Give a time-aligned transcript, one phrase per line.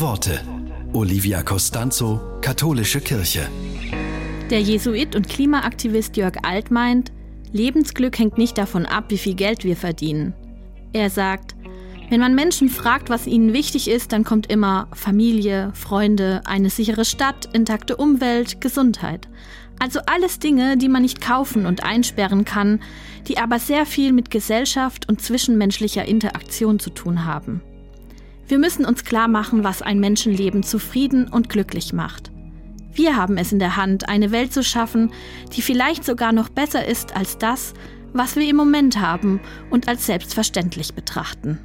[0.00, 0.40] Worte.
[0.92, 3.48] Olivia Costanzo, Katholische Kirche.
[4.50, 7.12] Der Jesuit und Klimaaktivist Jörg Alt meint,
[7.52, 10.34] Lebensglück hängt nicht davon ab, wie viel Geld wir verdienen.
[10.92, 11.54] Er sagt,
[12.08, 17.04] wenn man Menschen fragt, was ihnen wichtig ist, dann kommt immer Familie, Freunde, eine sichere
[17.04, 19.28] Stadt, intakte Umwelt, Gesundheit.
[19.78, 22.80] Also alles Dinge, die man nicht kaufen und einsperren kann,
[23.28, 27.60] die aber sehr viel mit Gesellschaft und zwischenmenschlicher Interaktion zu tun haben.
[28.48, 32.30] Wir müssen uns klar machen, was ein Menschenleben zufrieden und glücklich macht.
[32.92, 35.12] Wir haben es in der Hand, eine Welt zu schaffen,
[35.54, 37.74] die vielleicht sogar noch besser ist als das,
[38.12, 39.40] was wir im Moment haben
[39.70, 41.58] und als selbstverständlich betrachten.